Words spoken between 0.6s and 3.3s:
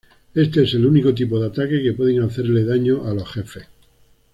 es el único tipo de ataque que puede hacerle daño a